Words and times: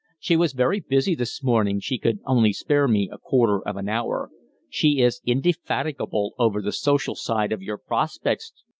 She 0.17 0.35
was 0.35 0.53
very 0.53 0.79
busy 0.79 1.13
this 1.13 1.43
morning 1.43 1.79
she 1.79 1.99
could 1.99 2.21
only 2.25 2.53
spare 2.53 2.87
me 2.87 3.07
a 3.11 3.19
quarter 3.19 3.61
of 3.61 3.77
an 3.77 3.87
hour. 3.87 4.31
She 4.67 4.99
is 4.99 5.21
indefatigable 5.27 6.33
over 6.39 6.59
the 6.59 6.71
social 6.71 7.13
side 7.13 7.51
of 7.51 7.61
your 7.61 7.77
prospects. 7.77 8.51